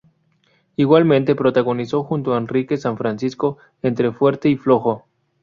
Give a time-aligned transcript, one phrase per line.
[0.77, 5.05] Igualmente protagonizó junto a Enrique San Francisco "Entre fuerte y flojo".